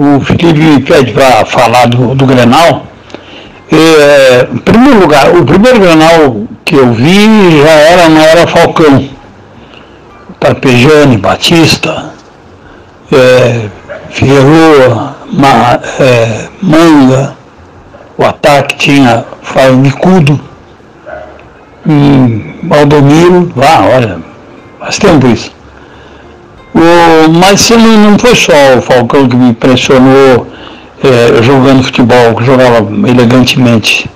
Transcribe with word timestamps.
o 0.00 0.18
Felipe 0.18 0.58
me 0.58 0.80
pede 0.80 1.12
para 1.12 1.44
falar 1.44 1.86
do, 1.86 2.14
do 2.14 2.24
Grenal. 2.24 2.86
É, 3.70 4.48
em 4.50 4.56
primeiro 4.56 5.00
lugar, 5.00 5.28
o 5.36 5.44
primeiro 5.44 5.78
Grenal 5.78 6.46
que 6.64 6.74
eu 6.74 6.90
vi 6.94 7.60
já 7.62 7.70
era, 7.70 8.08
não 8.08 8.22
era 8.22 8.46
Falcão. 8.46 9.10
Tapejane, 10.40 11.18
Batista, 11.18 12.14
é, 13.12 13.68
Figueroa, 14.08 15.16
Ma, 15.30 15.78
é, 16.00 16.48
Manga, 16.62 17.36
o 18.16 18.24
ataque 18.24 18.76
tinha 18.76 19.26
Fábio 19.42 19.76
Micudo, 19.76 20.40
e 21.86 22.56
Valdomiro, 22.66 23.52
ah, 23.58 23.86
olha, 23.94 24.18
faz 24.78 24.98
tempo 24.98 25.26
isso. 25.26 25.59
O, 26.74 27.30
mas 27.32 27.68
não, 27.70 28.10
não 28.10 28.18
foi 28.18 28.34
só 28.34 28.52
o 28.78 28.82
Falcão 28.82 29.28
que 29.28 29.36
me 29.36 29.50
impressionou 29.50 30.46
é, 31.02 31.42
jogando 31.42 31.82
futebol, 31.82 32.34
que 32.36 32.44
jogava 32.44 32.86
elegantemente. 33.08 34.08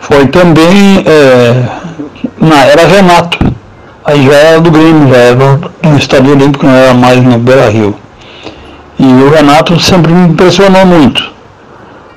Foi 0.00 0.26
também 0.26 1.04
é, 1.06 1.64
na 2.40 2.64
era 2.64 2.86
Renato. 2.86 3.38
Aí 4.04 4.26
já 4.26 4.34
era 4.34 4.60
do 4.60 4.70
Grêmio, 4.70 5.08
já 5.08 5.16
era 5.16 5.36
no 5.36 5.96
Estádio 5.96 6.32
Olímpico, 6.32 6.66
não 6.66 6.74
era 6.74 6.92
mais 6.92 7.22
no 7.22 7.38
Beira 7.38 7.68
Rio. 7.70 7.94
E 8.98 9.04
o 9.04 9.30
Renato 9.30 9.78
sempre 9.80 10.12
me 10.12 10.28
impressionou 10.28 10.84
muito, 10.84 11.30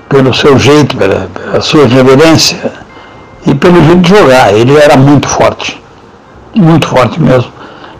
pelo 0.10 0.34
seu 0.34 0.58
jeito, 0.58 0.98
pela, 0.98 1.30
pela 1.34 1.62
sua 1.62 1.88
reverência 1.88 2.72
e 3.46 3.54
pelo 3.54 3.84
jeito 3.86 4.02
de 4.02 4.10
jogar. 4.10 4.52
Ele 4.52 4.76
era 4.76 4.98
muito 4.98 5.28
forte, 5.28 5.80
muito 6.56 6.88
forte 6.88 7.22
mesmo 7.22 7.55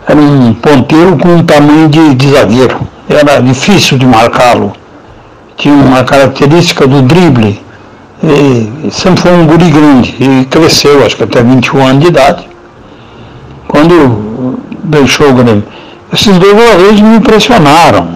era 0.08 0.20
um 0.20 0.54
ponteiro 0.54 1.16
com 1.16 1.28
um 1.28 1.42
tamanho 1.42 1.88
de, 1.88 2.14
de 2.14 2.30
zagueiro. 2.30 2.80
Era 3.08 3.40
difícil 3.40 3.98
de 3.98 4.06
marcá-lo. 4.06 4.72
Tinha 5.56 5.74
uma 5.74 6.04
característica 6.04 6.86
do 6.86 7.02
drible. 7.02 7.60
E 8.22 8.90
sempre 8.90 9.22
foi 9.22 9.32
um 9.32 9.46
guri 9.46 9.70
grande 9.70 10.16
e 10.18 10.44
cresceu, 10.46 11.04
acho 11.04 11.16
que 11.16 11.24
até 11.24 11.42
21 11.42 11.86
anos 11.86 12.02
de 12.02 12.08
idade, 12.08 12.48
quando 13.68 14.58
deixou 14.84 15.30
o 15.30 15.34
Grêmio. 15.34 15.64
Esses 16.12 16.38
dois 16.38 16.58
jogadores 16.58 17.00
me 17.00 17.16
impressionaram. 17.16 18.08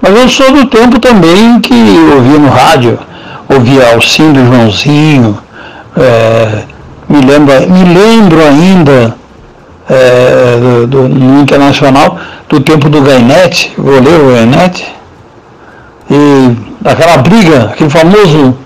Mas 0.00 0.16
eu 0.16 0.28
sou 0.28 0.52
do 0.52 0.66
tempo 0.66 0.98
também 0.98 1.60
que 1.60 1.74
ouvia 2.14 2.38
no 2.38 2.48
rádio, 2.48 2.98
ouvia 3.48 3.92
Alcindo 3.92 4.44
Joãozinho, 4.44 5.38
é, 5.96 6.62
me, 7.08 7.20
lembro, 7.20 7.54
me 7.70 7.94
lembro 7.94 8.40
ainda 8.42 9.14
é, 9.88 10.75
no 11.16 11.40
Internacional 11.40 12.18
do 12.48 12.60
tempo 12.60 12.88
do 12.88 13.02
Gainete, 13.02 13.72
goleiro 13.78 14.32
Gainete, 14.32 14.86
e 16.10 16.56
daquela 16.80 17.18
briga, 17.18 17.70
aquele 17.72 17.90
famoso 17.90 18.56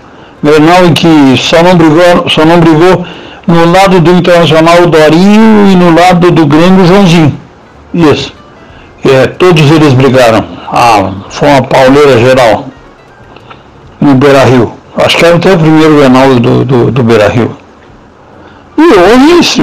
Grenal 0.43 0.85
em 0.85 0.93
que 0.93 1.35
só 1.37 1.61
não 1.61 1.75
brigou, 1.75 2.29
só 2.29 2.43
não 2.43 2.59
brigou 2.59 3.05
no 3.45 3.71
lado 3.71 3.99
do 3.99 4.11
Internacional 4.11 4.81
o 4.83 4.87
Dorinho 4.87 5.71
e 5.71 5.75
no 5.75 5.93
lado 5.93 6.31
do 6.31 6.45
Grêmio 6.47 6.83
o 6.83 6.87
Joãozinho. 6.87 7.37
Isso. 7.93 8.33
É, 9.05 9.27
todos 9.27 9.69
eles 9.69 9.93
brigaram. 9.93 10.43
Ah, 10.71 11.11
foi 11.29 11.47
uma 11.47 11.61
pauleira 11.61 12.17
geral 12.19 12.65
no 13.99 14.15
Beira 14.15 14.43
Rio. 14.45 14.73
Acho 14.97 15.17
que 15.17 15.25
era 15.25 15.35
até 15.35 15.53
o 15.53 15.59
primeiro 15.59 15.97
Grenal 15.97 16.35
do, 16.35 16.65
do, 16.65 16.91
do 16.91 17.03
Beira 17.03 17.27
Rio. 17.27 17.55
E 18.77 18.81
hoje, 18.81 19.61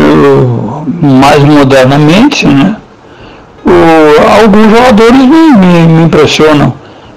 mais 1.03 1.43
modernamente, 1.43 2.47
né, 2.47 2.77
o, 3.65 4.43
alguns 4.43 4.71
jogadores 4.71 5.17
me, 5.17 5.53
me, 5.53 5.87
me, 5.87 6.05
impressionam. 6.05 6.73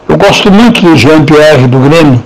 Eu 0.08 0.17
gosto 0.17 0.52
muito 0.52 0.81
do 0.81 0.95
Jean-Pierre 0.95 1.67
do 1.67 1.80
Grêmio, 1.80 2.21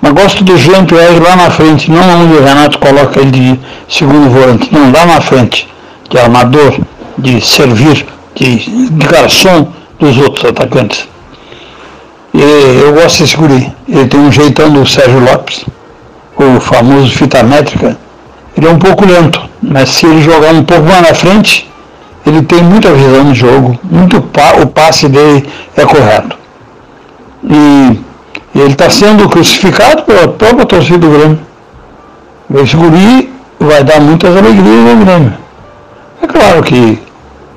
mas 0.00 0.12
gosto 0.12 0.44
do 0.44 0.56
Jean-Pierre 0.56 1.18
lá 1.20 1.36
na 1.36 1.50
frente, 1.50 1.90
não 1.90 2.22
onde 2.22 2.34
o 2.34 2.44
Renato 2.44 2.78
coloca 2.78 3.20
ele 3.20 3.30
de 3.30 3.60
segundo 3.88 4.28
volante, 4.30 4.68
não, 4.72 4.92
lá 4.92 5.06
na 5.06 5.20
frente, 5.20 5.68
de 6.10 6.18
armador, 6.18 6.78
de 7.16 7.40
servir, 7.40 8.06
de, 8.34 8.56
de 8.90 9.06
garçom 9.06 9.68
dos 9.98 10.18
outros 10.18 10.44
atacantes. 10.44 11.08
E 12.34 12.40
eu 12.82 12.92
gosto 12.94 13.22
desse 13.22 13.36
guri. 13.36 13.72
Ele 13.88 14.06
tem 14.06 14.20
um 14.20 14.32
jeitão 14.32 14.70
do 14.70 14.86
Sérgio 14.86 15.20
Lopes, 15.20 15.64
o 16.36 16.60
famoso 16.60 17.10
fita 17.10 17.42
métrica 17.42 17.96
ele 18.56 18.66
é 18.66 18.70
um 18.70 18.78
pouco 18.78 19.06
lento, 19.06 19.40
mas 19.62 19.90
se 19.90 20.06
ele 20.06 20.20
jogar 20.22 20.52
um 20.52 20.64
pouco 20.64 20.82
mais 20.82 21.02
na 21.02 21.14
frente, 21.14 21.70
ele 22.26 22.42
tem 22.42 22.62
muita 22.62 22.92
visão 22.92 23.24
no 23.24 23.34
jogo, 23.34 23.78
muito 23.82 24.16
o 24.60 24.66
passe 24.66 25.08
dele 25.08 25.48
é 25.76 25.84
correto. 25.84 26.36
E, 27.44 28.00
ele 28.54 28.72
está 28.72 28.90
sendo 28.90 29.28
crucificado 29.28 30.02
pela 30.02 30.28
própria 30.28 30.66
torcida 30.66 30.98
do 30.98 31.10
Grêmio. 31.10 31.38
Esse 32.54 32.76
guri 32.76 33.32
vai 33.58 33.82
dar 33.82 33.98
muitas 34.00 34.36
alegrias 34.36 34.90
ao 34.90 34.96
Grêmio. 34.96 35.32
É 36.20 36.26
claro 36.26 36.62
que 36.62 36.98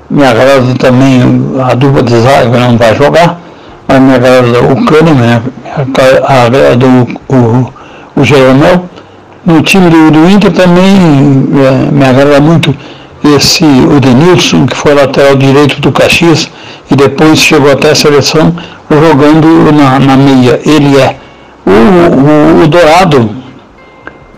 me 0.08 0.24
agrada 0.24 0.74
também 0.78 1.20
a 1.62 1.74
dupla 1.74 2.02
de 2.02 2.18
zaga, 2.18 2.58
não 2.58 2.76
vai 2.78 2.94
jogar, 2.94 3.38
mas 3.86 4.00
me 4.00 4.14
agrada 4.14 4.62
o 4.62 4.84
Kahneman, 4.86 5.42
me 5.86 5.94
agrada 6.26 6.86
o, 6.86 7.34
o, 7.34 7.72
o 8.16 8.24
Jeromel 8.24 8.88
no 9.46 9.62
time 9.62 9.88
do, 9.88 10.10
do 10.10 10.28
Inter 10.28 10.50
também 10.50 11.48
é, 11.54 11.90
me 11.92 12.04
agrada 12.04 12.40
muito 12.40 12.74
esse 13.24 13.64
o 13.64 14.00
Denilson, 14.00 14.66
que 14.66 14.76
foi 14.76 14.94
lateral 14.94 15.36
direito 15.36 15.80
do 15.80 15.92
Caxias 15.92 16.50
e 16.90 16.96
depois 16.96 17.38
chegou 17.38 17.70
até 17.70 17.90
a 17.90 17.94
seleção 17.94 18.54
jogando 18.90 19.72
na, 19.72 19.98
na 19.98 20.16
meia. 20.16 20.60
Ele 20.64 20.98
é. 20.98 21.16
O, 21.64 21.70
o, 21.70 22.64
o 22.64 22.66
Dourado 22.68 23.30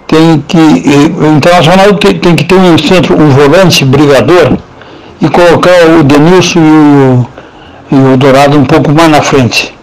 tem 0.06 0.42
que. 0.46 0.58
O 0.58 1.36
Internacional 1.36 1.94
tem, 1.94 2.19
tem, 2.19 2.34
que 2.34 2.44
ter 2.44 2.54
um 2.54 2.78
centro, 2.78 3.20
um 3.20 3.30
volante 3.30 3.84
brigador 3.84 4.56
e 5.20 5.28
colocar 5.28 5.70
o 5.98 6.02
Denilson 6.02 6.60
e 6.60 6.62
o, 6.62 7.26
e 7.92 8.14
o 8.14 8.16
Dourado 8.16 8.58
um 8.58 8.64
pouco 8.64 8.92
mais 8.92 9.10
na 9.10 9.22
frente. 9.22 9.75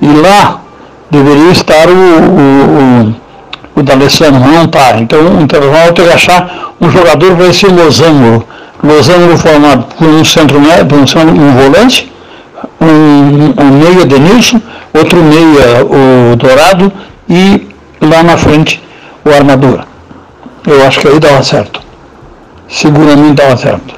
E 0.00 0.06
lá 0.06 0.60
deveria 1.10 1.52
estar 1.52 1.88
o, 1.88 3.08
o 3.08 3.21
o 3.74 3.82
D'Alessandro 3.82 4.40
não 4.40 4.64
está. 4.64 4.98
Então 4.98 5.18
o 5.20 5.40
Internacional 5.40 5.92
tem 5.92 6.06
que 6.06 6.12
achar 6.12 6.72
um 6.80 6.90
jogador 6.90 7.36
para 7.36 7.46
esse 7.46 7.66
losango. 7.66 8.44
Losango 8.82 9.36
formado 9.36 9.86
por 9.96 10.08
um 10.08 10.24
centro 10.24 10.60
médio, 10.60 10.96
um, 10.96 11.02
um 11.02 11.54
volante, 11.54 12.12
um, 12.80 13.54
um 13.62 14.06
Denilson, 14.06 14.60
outro 14.92 15.22
meia 15.22 15.84
o 15.84 16.36
Dourado 16.36 16.92
e 17.28 17.68
lá 18.00 18.22
na 18.22 18.36
frente 18.36 18.82
o 19.24 19.30
armador. 19.30 19.84
Eu 20.66 20.86
acho 20.86 21.00
que 21.00 21.08
aí 21.08 21.18
dava 21.18 21.42
certo. 21.42 21.80
Seguramente 22.68 23.34
dava 23.34 23.56
certo. 23.56 23.94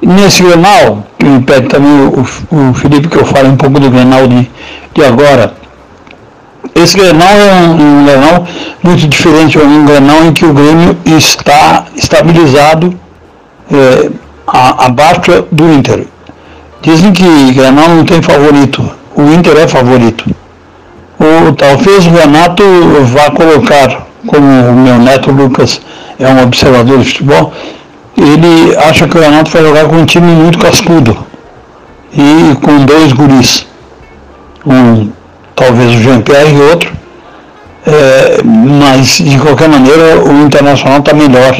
nesse 0.00 0.42
Grenal, 0.42 1.04
que 1.18 1.24
me 1.24 1.40
pede 1.42 1.68
também 1.68 1.90
o, 1.90 2.20
o 2.20 2.74
Felipe 2.74 3.08
que 3.08 3.16
eu 3.16 3.24
fale 3.24 3.48
um 3.48 3.56
pouco 3.56 3.80
do 3.80 3.90
Grenal 3.90 4.26
de, 4.26 4.50
de 4.94 5.04
agora, 5.04 5.54
esse 6.74 6.96
Grenal 6.96 7.28
é 7.28 7.54
um, 7.54 8.00
um 8.00 8.04
Grenal 8.04 8.46
muito 8.82 9.06
diferente, 9.08 9.58
é 9.58 9.62
um 9.62 9.84
Grenal 9.84 10.24
em 10.24 10.32
que 10.32 10.44
o 10.44 10.52
Grêmio 10.52 10.96
está 11.04 11.86
estabilizado 11.96 12.94
é, 13.70 14.10
a, 14.46 14.86
abaixo 14.86 15.46
do 15.50 15.72
Inter. 15.72 16.06
Dizem 16.80 17.12
que 17.12 17.52
Grenal 17.52 17.88
não 17.88 18.04
tem 18.04 18.20
favorito, 18.22 18.82
o 19.14 19.22
Inter 19.32 19.56
é 19.56 19.68
favorito. 19.68 20.24
O, 21.18 21.52
talvez 21.52 22.06
o 22.06 22.10
Renato 22.10 22.64
vá 23.04 23.30
colocar, 23.30 24.06
como 24.26 24.46
o 24.46 24.74
meu 24.74 24.98
neto 24.98 25.30
Lucas 25.30 25.80
é 26.18 26.26
um 26.26 26.42
observador 26.42 26.98
de 26.98 27.04
futebol, 27.04 27.52
ele 28.16 28.76
acha 28.76 29.06
que 29.06 29.16
o 29.16 29.20
Renato 29.20 29.50
vai 29.50 29.62
jogar 29.62 29.84
com 29.86 29.96
um 29.96 30.04
time 30.04 30.32
muito 30.32 30.58
cascudo 30.58 31.16
e 32.12 32.54
com 32.56 32.84
dois 32.84 33.12
guris. 33.12 33.66
Um 34.66 35.10
talvez 35.54 35.94
o 35.94 36.02
Jean-Pierre 36.02 36.54
e 36.54 36.60
outro, 36.60 36.92
é, 37.86 38.42
mas 38.44 39.18
de 39.18 39.38
qualquer 39.38 39.68
maneira 39.68 40.22
o 40.22 40.44
Internacional 40.44 40.98
está 40.98 41.12
melhor, 41.14 41.56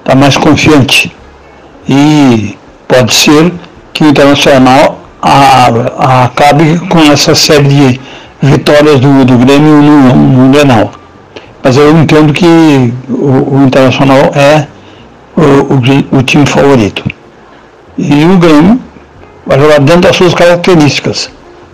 está 0.00 0.14
mais 0.14 0.36
confiante. 0.36 1.14
E 1.88 2.56
pode 2.86 3.12
ser 3.14 3.52
que 3.92 4.04
o 4.04 4.08
Internacional 4.08 4.98
a, 5.20 5.68
a, 5.98 6.24
acabe 6.24 6.78
com 6.88 6.98
essa 7.12 7.34
série 7.34 7.68
de 7.68 8.00
vitórias 8.40 9.00
do, 9.00 9.24
do 9.24 9.38
Grêmio 9.38 9.82
no, 9.82 10.50
Grenal. 10.50 10.92
Mas 11.62 11.76
eu 11.76 11.96
entendo 11.98 12.32
que 12.32 12.92
o, 13.08 13.56
o 13.56 13.64
Internacional 13.64 14.30
é 14.34 14.66
o, 15.36 15.74
o, 15.74 16.18
o 16.18 16.22
time 16.22 16.46
favorito. 16.46 17.04
E 17.96 18.24
o 18.24 18.38
Grêmio 18.38 18.80
vai 19.44 19.58
jogar 19.58 19.80
dentro 19.80 20.02
das 20.02 20.16
suas 20.16 20.34
características. 20.34 21.30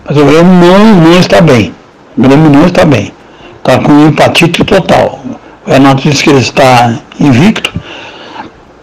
Mas 0.07 0.17
o 0.17 0.25
Grêmio 0.25 0.53
não, 0.53 0.95
não 1.01 1.19
está 1.19 1.41
bem. 1.41 1.73
O 2.17 2.21
Grêmio 2.21 2.49
não 2.49 2.67
está 2.67 2.85
bem. 2.85 3.11
Está 3.57 3.79
com 3.79 4.07
empatite 4.07 4.63
total. 4.63 5.19
O 5.65 5.71
Renato 5.71 6.07
disse 6.07 6.23
que 6.23 6.29
ele 6.29 6.39
está 6.39 6.93
invicto. 7.19 7.73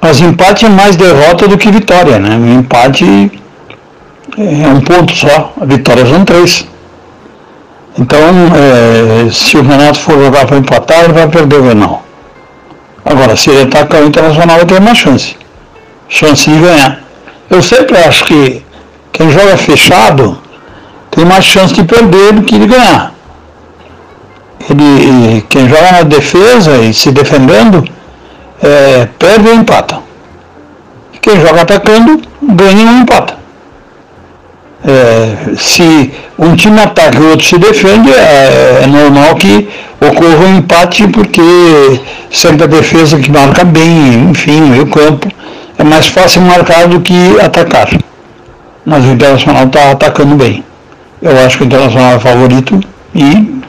Mas 0.01 0.21
empate 0.21 0.67
é 0.67 0.69
mais 0.69 0.97
derrota 0.97 1.47
do 1.47 1.57
que 1.57 1.71
vitória, 1.71 2.19
né? 2.19 2.37
O 2.37 2.59
empate 2.59 3.31
é 4.37 4.69
um 4.69 4.81
ponto 4.81 5.15
só, 5.15 5.53
a 5.61 5.65
vitória 5.65 6.05
são 6.05 6.25
três. 6.25 6.67
Então, 7.97 8.19
é, 8.19 9.31
se 9.31 9.57
o 9.57 9.63
Renato 9.63 10.01
for 10.01 10.19
jogar 10.19 10.47
para 10.47 10.57
empatar, 10.57 11.05
ele 11.05 11.13
vai 11.13 11.29
perder 11.29 11.57
o 11.57 11.63
Grenal. 11.63 12.03
Agora, 13.05 13.37
se 13.37 13.51
ele 13.51 13.63
atacar 13.63 14.03
o 14.03 14.07
Internacional, 14.07 14.57
ele 14.57 14.67
tem 14.67 14.79
uma 14.79 14.95
chance. 14.95 15.37
Chance 16.09 16.51
de 16.51 16.59
ganhar. 16.59 17.01
Eu 17.51 17.63
sempre 17.63 17.97
acho 17.99 18.25
que 18.25 18.65
quem 19.13 19.31
joga 19.31 19.57
fechado 19.57 20.39
tem 21.13 21.25
mais 21.25 21.45
chance 21.45 21.73
de 21.75 21.85
perder 21.85 22.33
do 22.33 22.43
que 22.43 22.59
de 22.59 22.67
ganhar. 22.67 23.13
Ele, 24.69 25.45
quem 25.49 25.69
joga 25.69 25.93
na 25.93 26.03
defesa 26.03 26.79
e 26.79 26.95
se 26.95 27.11
defendendo, 27.11 27.85
é, 28.63 29.07
perde 29.19 29.49
ou 29.49 29.55
empata. 29.55 29.99
Quem 31.21 31.41
joga 31.41 31.63
atacando, 31.63 32.21
ganha 32.43 32.91
ou 32.91 32.97
empata. 32.99 33.37
É, 34.85 35.55
se 35.57 36.13
um 36.39 36.57
time 36.57 36.81
ataca 36.81 37.19
e 37.19 37.21
o 37.21 37.31
outro 37.31 37.47
se 37.47 37.59
defende, 37.59 38.11
é, 38.11 38.81
é, 38.83 38.87
normal 38.87 39.35
que 39.37 39.69
ocorra 40.01 40.47
um 40.47 40.57
empate, 40.57 41.07
porque 41.09 41.43
sempre 42.31 42.65
a 42.65 42.67
defesa 42.67 43.19
que 43.19 43.31
marca 43.31 43.65
bem, 43.65 44.31
enfim, 44.31 44.63
meio 44.63 44.87
campo, 44.87 45.29
é 45.79 45.85
mais 45.85 46.09
fácil 46.09 46.41
marcar 46.43 46.89
do 46.89 47.01
que 47.01 47.39
atacar. 47.41 47.89
Mas 48.85 49.05
o 49.05 49.09
Internacional 49.09 49.67
está 49.67 49.91
atacando 49.93 50.35
bem. 50.35 50.65
Eu 51.23 51.39
acho 51.47 51.59
que 51.59 51.65
o 51.65 51.67
Internacional 51.67 52.17
é 52.17 52.19
favorito 52.19 52.81
e 53.15 53.63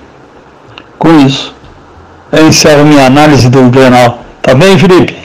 com 0.97 1.19
isso 1.19 1.53
eu 2.31 2.47
encerro 2.47 2.83
minha 2.83 3.05
análise 3.05 3.47
do 3.47 3.69
Grenal. 3.69 4.23
Tá 4.41 4.55
bem, 4.55 4.77
Felipe? 4.77 5.22